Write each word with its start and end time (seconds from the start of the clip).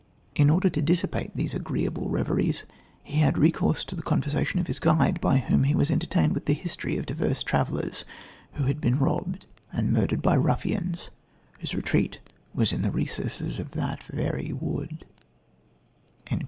In 0.33 0.49
order 0.49 0.67
to 0.67 0.81
dissipate 0.81 1.29
these 1.35 1.53
agreeable 1.53 2.09
reveries, 2.09 2.63
he 3.03 3.17
had 3.19 3.37
recourse 3.37 3.83
to 3.83 3.95
the 3.95 4.01
conversation 4.01 4.59
of 4.59 4.65
his 4.65 4.79
guide, 4.79 5.21
by 5.21 5.37
whom 5.37 5.65
he 5.65 5.75
was 5.75 5.91
entertained 5.91 6.33
with 6.33 6.45
the 6.47 6.55
history 6.55 6.97
of 6.97 7.05
divers 7.05 7.43
travellers 7.43 8.03
who 8.53 8.63
had 8.63 8.81
been 8.81 8.97
robbed 8.97 9.45
and 9.71 9.93
murdered 9.93 10.23
by 10.23 10.33
ruffians, 10.37 11.11
whose 11.59 11.75
retreat 11.75 12.19
was 12.51 12.71
in 12.73 12.81
the 12.81 12.89
recesses 12.89 13.59
of 13.59 13.73
that 13.73 14.01
very 14.05 14.51
wood." 14.51 15.05